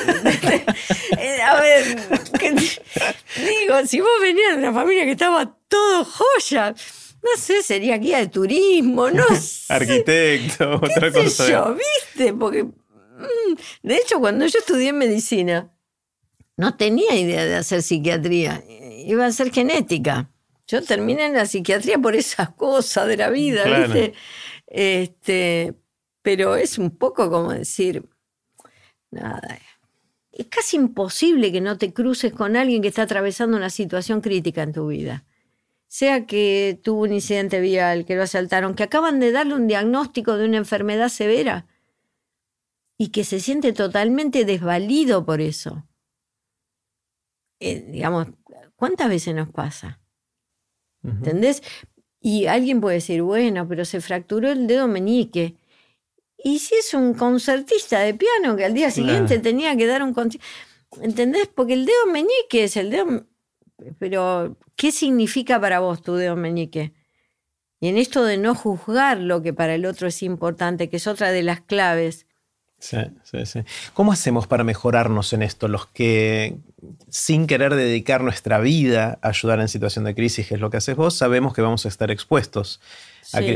[1.18, 1.84] Eh, a ver,
[3.36, 6.74] digo, si vos venías de una familia que estaba todo joya,
[7.22, 9.74] no sé, sería guía de turismo, no sé.
[9.74, 11.50] Arquitecto, otra cosa.
[11.50, 12.34] yo, ¿viste?
[12.34, 15.70] Porque, mm, de hecho, cuando yo estudié medicina,
[16.56, 18.64] no tenía idea de hacer psiquiatría,
[19.06, 20.30] iba a hacer genética.
[20.68, 24.14] Yo terminé en la psiquiatría por esas cosas de la vida, ¿viste?
[24.70, 25.74] Este,
[26.22, 28.08] pero es un poco como decir,
[29.10, 29.60] nada,
[30.32, 34.62] es casi imposible que no te cruces con alguien que está atravesando una situación crítica
[34.62, 35.26] en tu vida.
[35.88, 40.38] Sea que tuvo un incidente vial, que lo asaltaron, que acaban de darle un diagnóstico
[40.38, 41.66] de una enfermedad severa
[42.96, 45.88] y que se siente totalmente desvalido por eso.
[47.60, 48.28] Eh, digamos,
[48.76, 50.00] ¿cuántas veces nos pasa?
[51.02, 51.64] ¿Entendés?
[52.22, 55.56] Y alguien puede decir, bueno, pero se fracturó el dedo meñique.
[56.38, 60.14] Y si es un concertista de piano que al día siguiente tenía que dar un
[60.14, 60.46] concierto.
[61.02, 61.48] ¿Entendés?
[61.48, 63.26] Porque el dedo meñique es el dedo.
[64.00, 66.94] Pero, ¿qué significa para vos tu dedo meñique?
[67.80, 71.08] Y en esto de no juzgar lo que para el otro es importante, que es
[71.08, 72.26] otra de las claves,
[72.80, 73.60] Sí, sí, sí.
[73.94, 75.68] ¿Cómo hacemos para mejorarnos en esto?
[75.68, 76.58] Los que,
[77.10, 80.78] sin querer dedicar nuestra vida a ayudar en situación de crisis, que es lo que
[80.78, 82.80] haces vos, sabemos que vamos a estar expuestos.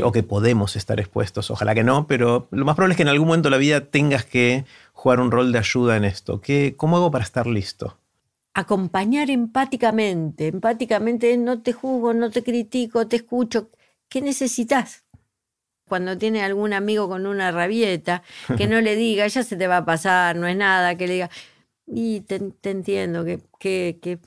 [0.04, 1.50] o que podemos estar expuestos.
[1.50, 3.80] Ojalá que no, pero lo más probable es que en algún momento de la vida
[3.80, 6.40] tengas que jugar un rol de ayuda en esto.
[6.40, 7.98] ¿Qué, ¿Cómo hago para estar listo?
[8.54, 10.46] Acompañar empáticamente.
[10.46, 13.70] Empáticamente no te juzgo, no te critico, te escucho.
[14.08, 15.04] ¿Qué necesitas?
[15.86, 18.22] cuando tiene algún amigo con una rabieta,
[18.56, 21.14] que no le diga, ya se te va a pasar, no es nada, que le
[21.14, 21.30] diga,
[21.86, 24.18] y te, entiendo, que, que,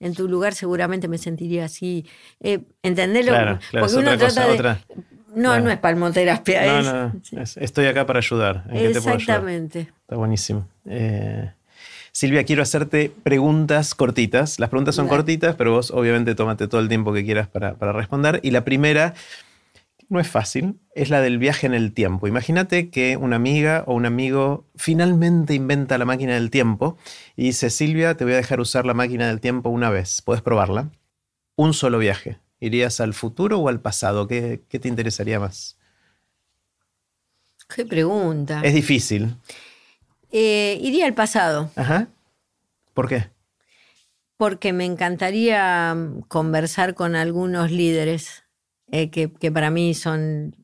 [0.00, 2.06] en tu lugar seguramente me sentiría así.
[2.40, 3.58] Eh, ¿Entenderlo?
[3.72, 4.76] Porque uno trata de...
[5.34, 6.82] No, no es palmoterapia.
[6.82, 8.64] No, es, estoy acá para ayudar.
[8.72, 9.92] Exactamente.
[10.02, 10.66] Está buenísimo.
[10.86, 11.50] Eh,
[12.12, 14.58] Silvia, quiero hacerte preguntas cortitas.
[14.58, 17.92] Las preguntas son cortitas, pero vos obviamente tómate todo el tiempo que quieras para, para
[17.92, 18.40] responder.
[18.42, 19.14] Y la primera
[20.10, 22.26] no es fácil, es la del viaje en el tiempo.
[22.26, 26.98] Imagínate que una amiga o un amigo finalmente inventa la máquina del tiempo
[27.36, 30.42] y dice, Silvia, te voy a dejar usar la máquina del tiempo una vez, puedes
[30.42, 30.90] probarla.
[31.54, 32.40] Un solo viaje.
[32.58, 34.26] ¿Irías al futuro o al pasado?
[34.26, 35.78] ¿Qué, te interesaría más?
[37.74, 38.62] Qué pregunta.
[38.64, 39.36] Es difícil.
[40.32, 41.70] Eh, iría al pasado.
[41.76, 42.08] Ajá.
[42.94, 43.30] ¿Por qué?
[44.36, 45.96] Porque me encantaría
[46.26, 48.42] conversar con algunos líderes
[48.92, 50.56] eh, que, para mí son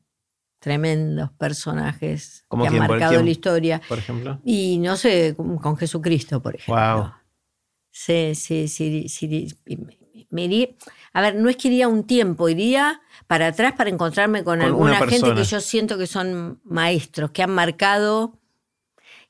[0.59, 3.81] tremendos personajes que han marcado la historia.
[3.87, 4.39] Por ejemplo.
[4.43, 6.95] Y no sé, con, Jesucristo, por ejemplo.
[6.95, 7.11] Wow.
[7.91, 9.47] Sí, sí, sí, sí,
[10.29, 10.69] me iría,
[11.13, 14.97] a ver, no es que iría un tiempo, iría para atrás para encontrarme con, alguna
[15.07, 18.37] gente que yo siento que son maestros, que han marcado,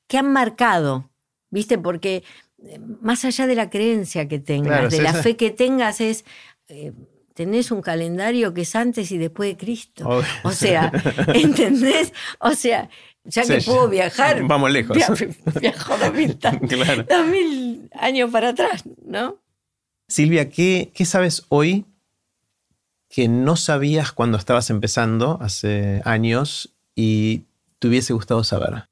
[0.08, 1.10] que han marcado,
[1.50, 1.78] ¿viste?
[1.78, 2.24] Porque
[2.64, 6.26] eh, más allá de la creencia que tengas, de la fe que tengas, es...
[6.68, 6.94] Eh,
[7.38, 10.10] tenés un calendario que es antes y después de Cristo.
[10.44, 10.92] O sea,
[11.36, 12.12] ¿entendés?
[12.40, 12.90] O sea,
[13.26, 14.44] ya que puedo viajar.
[14.48, 14.98] Vamos lejos.
[15.62, 19.38] Viajo dos mil, dos mil años para atrás, ¿no?
[20.08, 21.86] Silvia, ¿qué, ¿qué sabes hoy
[23.08, 27.44] que no sabías cuando estabas empezando hace años y
[27.78, 28.86] te hubiese gustado saber?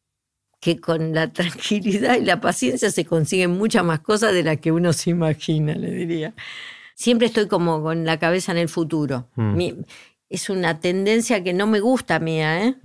[0.59, 4.71] Que con la tranquilidad y la paciencia se consiguen muchas más cosas de las que
[4.71, 6.35] uno se imagina, le diría
[6.95, 9.27] siempre estoy como con la cabeza en el futuro.
[9.35, 9.83] Mm.
[10.29, 12.75] es una tendencia que no me gusta mía, ¿eh?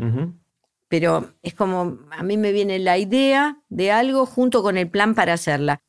[0.89, 5.15] Pero es como, a mí me viene la idea de algo junto con el plan
[5.15, 5.81] para hacerla.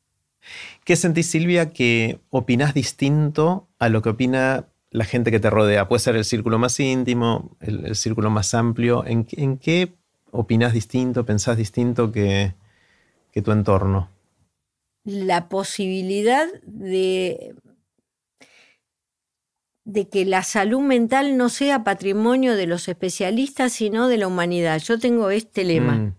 [0.84, 5.88] ¿Qué sentís, Silvia, que opinás distinto a lo que opina la gente que te rodea?
[5.88, 9.04] Puede ser el círculo más íntimo, el, círculo más amplio.
[9.04, 9.24] ¿En,
[9.58, 9.92] qué
[10.30, 12.54] opinás distinto, pensás distinto que,
[13.32, 14.08] que tu entorno?
[15.04, 17.54] La posibilidad de
[19.84, 24.80] de que la salud mental no sea patrimonio de los especialistas, sino de la humanidad.
[24.80, 25.94] Yo tengo este lema.
[25.94, 26.14] Mm.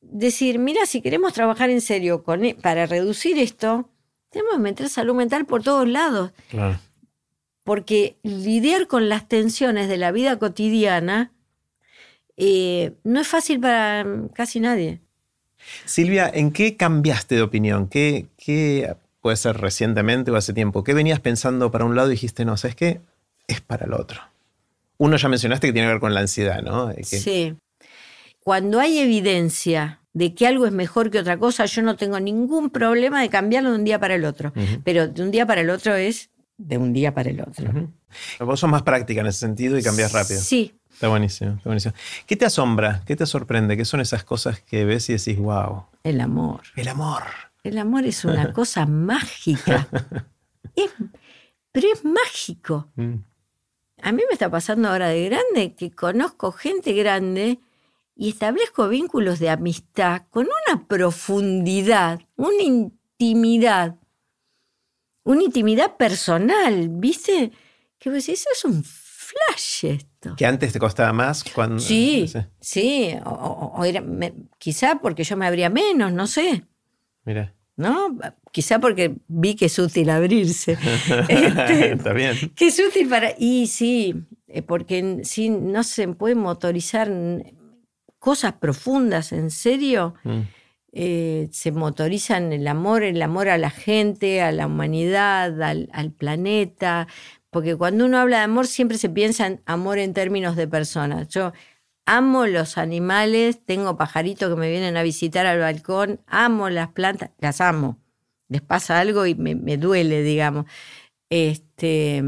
[0.00, 3.90] Decir, mira, si queremos trabajar en serio con, e, para reducir esto,
[4.30, 6.32] tenemos que meter salud mental por todos lados.
[7.64, 11.32] Porque lidiar con las tensiones de la vida cotidiana
[12.36, 15.00] eh, no es fácil para casi nadie.
[15.84, 17.88] Silvia, ¿en qué cambiaste de opinión?
[17.88, 18.94] ¿Qué, qué
[19.26, 22.56] puede ser recientemente o hace tiempo, ¿qué venías pensando para un lado y dijiste, no,
[22.56, 23.00] ¿sabes qué?
[23.48, 24.20] Es para el otro.
[24.98, 26.92] Uno ya mencionaste que tiene que ver con la ansiedad, ¿no?
[27.02, 27.56] Sí.
[28.44, 32.70] Cuando hay evidencia de que algo es mejor que otra cosa, yo no tengo ningún
[32.70, 34.52] problema de cambiarlo de un día para el otro.
[34.84, 37.90] Pero de un día para el otro es de un día para el otro.
[38.38, 40.40] Vos sos más práctica en ese sentido y cambias rápido.
[40.40, 40.72] Sí.
[40.92, 41.94] Está buenísimo, está buenísimo.
[42.26, 43.02] ¿Qué te asombra?
[43.04, 43.76] ¿Qué te sorprende?
[43.76, 45.86] ¿Qué son esas cosas que ves y decís, wow?
[46.04, 46.60] El amor.
[46.76, 47.24] El amor.
[47.68, 49.88] El amor es una cosa mágica.
[51.72, 52.90] pero es mágico.
[52.96, 53.14] Mm.
[54.02, 57.58] A mí me está pasando ahora de grande que conozco gente grande
[58.14, 63.96] y establezco vínculos de amistad con una profundidad, una intimidad,
[65.24, 67.52] una intimidad personal, ¿viste?
[67.98, 70.36] Que vos decís, eso es un flash esto.
[70.36, 71.80] Que antes te costaba más cuando...
[71.80, 74.02] Sí, sí, o, era,
[74.58, 76.64] quizá porque yo me abría menos, no sé.
[77.24, 77.55] Mira.
[77.76, 78.16] ¿No?
[78.52, 80.78] Quizá porque vi que es útil abrirse.
[81.28, 82.34] Este, Está bien.
[82.54, 83.34] Que es útil para...
[83.38, 84.14] Y sí,
[84.48, 87.10] eh, porque sí, no se puede motorizar
[88.18, 90.40] cosas profundas, en serio, mm.
[90.92, 97.06] eh, se motorizan el amor, el amor a la gente, a la humanidad, al, planeta,
[97.50, 101.28] porque cuando uno habla de amor siempre se piensa en amor en términos de personas.
[101.28, 101.52] Yo
[102.06, 107.30] amo los animales, tengo pajaritos que me vienen a visitar al balcón, amo las plantas,
[107.38, 107.98] las amo.
[108.48, 110.66] Les pasa algo y me, duele, digamos.
[111.28, 112.22] Este,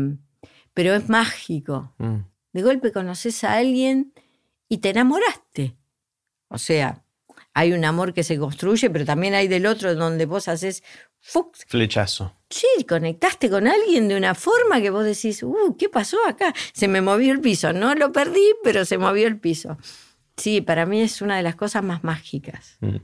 [0.74, 1.94] pero es mágico.
[1.98, 2.16] Mm.
[2.52, 4.12] De golpe conoces a alguien
[4.68, 5.76] y te enamoraste.
[6.48, 7.04] O sea,
[7.54, 10.82] hay un amor que se construye, pero también hay del otro donde vos haces
[11.66, 12.34] flechazo.
[12.50, 16.54] Sí, conectaste con alguien de una forma que vos decís, uh, ¿qué pasó acá?
[16.72, 17.72] Se me movió el piso.
[17.72, 19.76] No lo perdí, pero se movió el piso.
[20.36, 22.78] Sí, para mí es una de las cosas más mágicas.
[22.80, 22.96] Mm.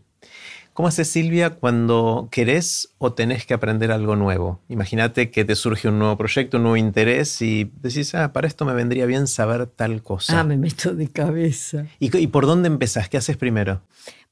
[0.74, 4.60] ¿Cómo hace Silvia cuando querés o tenés que aprender algo nuevo?
[4.68, 8.64] Imagínate que te surge un nuevo proyecto, un nuevo interés y decís, ah, para esto
[8.64, 10.40] me vendría bien saber tal cosa.
[10.40, 11.86] Ah, me meto de cabeza.
[12.00, 13.08] ¿Y, por dónde empezás?
[13.08, 13.82] ¿Qué haces primero?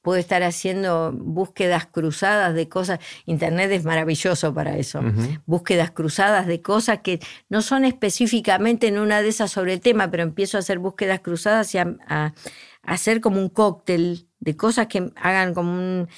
[0.03, 2.99] Puedo estar haciendo búsquedas cruzadas de cosas.
[3.25, 5.01] Internet es maravilloso para eso.
[5.47, 10.11] Búsquedas cruzadas de cosas que no son específicamente en una de esas sobre el tema,
[10.11, 12.35] pero empiezo a hacer búsquedas cruzadas y a
[12.83, 16.09] hacer como un cóctel de cosas que hagan como un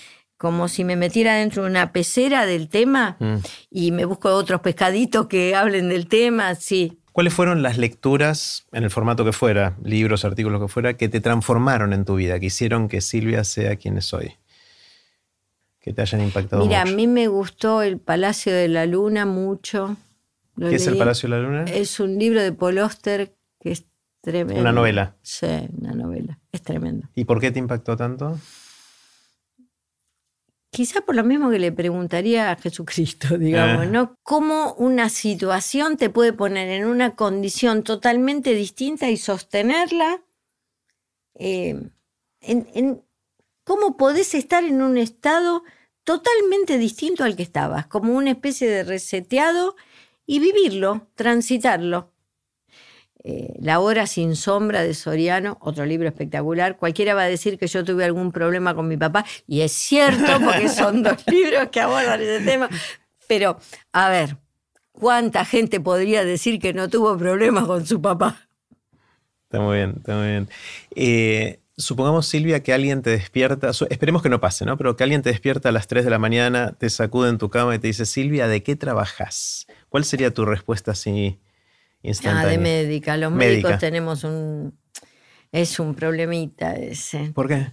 [0.45, 3.37] como si me metiera dentro de una pecera del tema mm.
[3.71, 7.01] y me busco otros pescaditos que hablen del tema, sí.
[7.15, 11.21] ¿Cuáles fueron las lecturas, en el formato que fuera, libros, artículos que fuera, que te
[11.21, 14.33] transformaron en tu vida, que hicieron que Silvia sea quien es hoy?
[15.79, 19.97] Que te hayan impactado Mira, a mí me gustó El Palacio de la Luna mucho.
[20.59, 21.65] ¿Qué es El Palacio de la Luna?
[21.67, 23.85] Es un libro de Paul Oster que es
[24.21, 24.61] tremendo.
[24.61, 25.15] Una novela.
[25.23, 25.47] Sí,
[25.79, 26.41] una novela.
[26.51, 27.09] Es tremendo.
[27.15, 28.41] ¿Y por qué te impactó tanto?
[30.75, 33.87] Quizá por lo mismo que le preguntaría a Jesucristo, digamos, ah.
[33.87, 34.17] ¿no?
[34.25, 40.25] Cómo una situación te puede poner en una condición totalmente distinta y sostenerla.
[41.37, 41.81] Eh,
[43.63, 45.63] ¿Cómo podés estar en un estado
[46.03, 47.87] totalmente distinto al que estabas?
[47.87, 49.77] Como una especie de reseteado
[50.27, 52.14] y vivirlo, transitarlo.
[53.27, 56.77] Eh, la hora sin sombra de Soriano, otro libro espectacular.
[56.77, 60.39] Cualquiera va a decir que yo tuve algún problema con mi papá, y es cierto,
[60.45, 62.69] porque son dos libros que abordan ese tema.
[63.27, 63.59] Pero,
[63.93, 64.37] a ver,
[64.93, 68.47] ¿cuánta gente podría decir que no tuvo problemas con su papá?
[69.45, 70.49] Está muy bien, está muy bien.
[70.95, 74.77] Eh, supongamos, Silvia, que alguien te despierta, esperemos que no pase, ¿no?
[74.77, 77.49] Pero que alguien te despierta a las 3 de la mañana, te sacude en tu
[77.49, 79.67] cama y te dice, Silvia, ¿de qué trabajas?
[79.89, 81.39] ¿Cuál sería tu respuesta si
[82.27, 83.17] Ah, de médica.
[83.17, 84.79] Los médicos tenemos un.
[85.53, 87.31] Es un problemita ese.
[87.33, 87.73] ¿Por qué?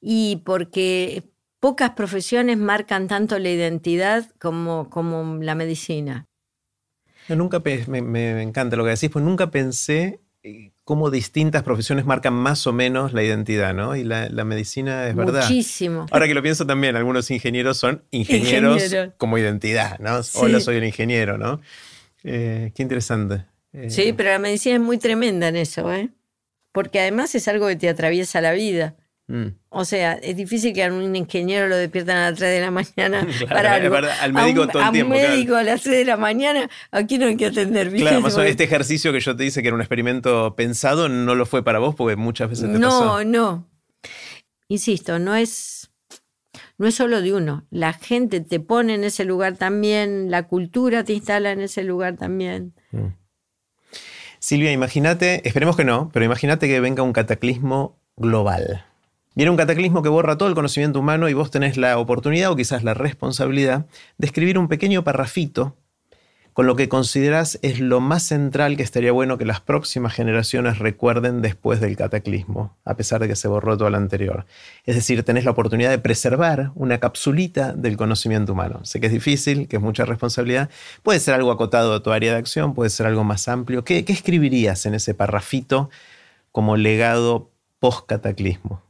[0.00, 1.24] Y porque
[1.58, 6.26] pocas profesiones marcan tanto la identidad como, como la medicina.
[7.28, 12.34] nunca me, me, encanta lo que decís, pues nunca pensé eh, cómo distintas profesiones marcan
[12.34, 13.96] más o menos la identidad, ¿no?
[13.96, 15.44] Y la, medicina es verdad.
[15.44, 16.04] Muchísimo.
[16.10, 18.82] Ahora que lo pienso también, algunos ingenieros son ingenieros
[19.16, 20.20] como identidad, ¿no?
[20.34, 21.62] Hola, soy un ingeniero, ¿no?
[22.24, 23.46] Eh, qué interesante
[23.88, 26.10] sí, eh, pero la medicina es muy tremenda en eso, ¿eh?
[26.72, 28.96] Porque además es algo que te atraviesa la vida.
[29.26, 29.46] Mm.
[29.70, 32.70] O sea, es difícil que a un ingeniero lo despiertan a las 3 de la
[32.70, 33.96] mañana para algo.
[33.96, 35.14] al médico a un, todo el tiempo.
[35.14, 38.02] A un médico a las 3 de la mañana, aquí no hay que atender bien.
[38.02, 41.08] Claro, más o menos este ejercicio que yo te dice que era un experimento pensado,
[41.08, 43.24] no lo fue para vos porque muchas veces te no, pasó.
[43.24, 43.68] No, no.
[44.68, 45.90] Insisto, no es,
[46.76, 47.66] no es solo de uno.
[47.70, 52.16] La gente te pone en ese lugar también, la cultura te instala en ese lugar
[52.16, 52.74] también.
[52.92, 53.06] Mm.
[54.44, 58.84] Silvia, imagínate, esperemos que no, pero imagínate que venga un cataclismo global.
[59.34, 62.54] Viene un cataclismo que borra todo el conocimiento humano y vos tenés la oportunidad o
[62.54, 63.86] quizás la responsabilidad
[64.18, 65.78] de escribir un pequeño parrafito
[66.54, 70.78] con lo que consideras es lo más central que estaría bueno que las próximas generaciones
[70.78, 74.46] recuerden después del cataclismo, a pesar de que se borró todo lo anterior.
[74.86, 78.84] Es decir, tenés la oportunidad de preservar una capsulita del conocimiento humano.
[78.84, 80.70] Sé que es difícil, que es mucha responsabilidad.
[81.02, 83.82] Puede ser algo acotado a tu área de acción, puede ser algo más amplio.
[83.82, 85.90] ¿Qué, qué escribirías en ese parrafito
[86.52, 87.50] como legado
[87.80, 88.83] post-cataclismo?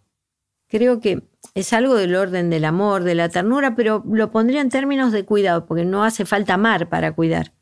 [0.75, 1.23] Creo que
[1.55, 5.25] es algo del orden del amor, de la ternura, pero lo pondría en términos de
[5.25, 7.53] cuidado, porque no hace falta amar para cuidar.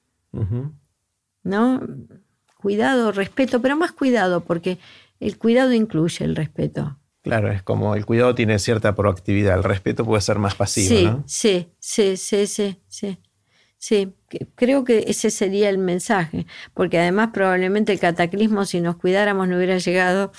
[1.42, 1.82] ¿No?
[2.56, 4.78] Cuidado, respeto, pero más cuidado, porque
[5.20, 6.96] el cuidado incluye el respeto.
[7.20, 11.04] Claro, es como el cuidado tiene cierta proactividad, el respeto puede ser más pasivo, sí,
[11.04, 11.22] ¿no?
[11.26, 13.18] Sí, sí, sí, sí, sí.
[13.76, 14.14] Sí,
[14.54, 19.56] creo que ese sería el mensaje, porque además probablemente el cataclismo, si nos cuidáramos, no
[19.56, 20.32] hubiera llegado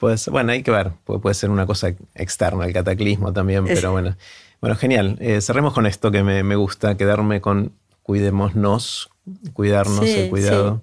[0.00, 4.16] bueno, hay que ver, puede, ser una cosa externa, el cataclismo también, pero bueno.
[4.60, 5.16] Bueno, genial.
[5.20, 7.72] Eh, cerremos con esto que me, gusta, quedarme con
[8.02, 9.10] cuidémonos,
[9.52, 10.82] cuidarnos, el cuidado.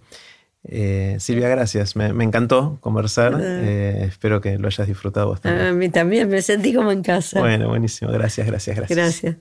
[0.68, 1.96] Eh, Silvia, gracias.
[1.96, 3.38] Me, encantó conversar.
[3.42, 5.68] Eh, espero que lo hayas disfrutado bastante.
[5.68, 7.40] A mí también, me sentí como en casa.
[7.40, 8.12] Bueno, buenísimo.
[8.12, 8.98] Gracias, gracias, gracias.
[8.98, 9.36] Gracias.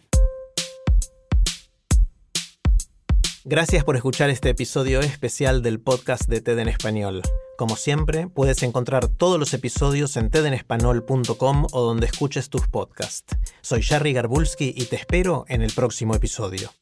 [3.47, 7.21] Gracias por escuchar este episodio especial del podcast de TED en Español.
[7.59, 13.37] Como siempre, puedes encontrar todos los episodios en tedenespanol.com o donde escuches tus podcasts.
[13.61, 16.73] Soy Jerry Garbulski y te espero en el próximo episodio.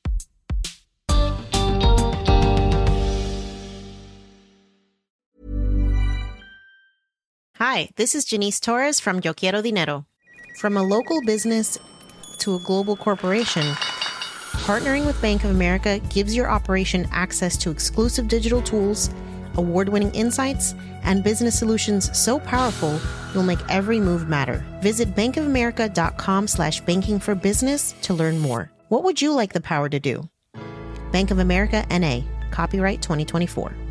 [7.59, 10.07] Hi, this is Janice Torres from Yo Quiero Dinero.
[10.61, 11.81] From a local business
[12.39, 13.65] to a global corporation,
[14.53, 19.11] partnering with Bank of America gives your operation access to exclusive digital tools
[19.57, 20.75] award winning insights,
[21.05, 23.01] and business solutions so powerful
[23.35, 24.65] you'll make every move matter.
[24.81, 28.71] Visit bankofamerica.com slash banking for business to learn more.
[28.89, 30.29] What would you like the power to do?
[31.11, 33.82] Bank of America NA, copyright 2024.